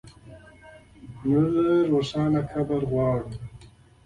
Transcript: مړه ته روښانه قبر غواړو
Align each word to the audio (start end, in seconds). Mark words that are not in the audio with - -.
مړه 1.27 1.45
ته 1.55 1.65
روښانه 1.91 2.41
قبر 2.51 2.81
غواړو 2.91 3.29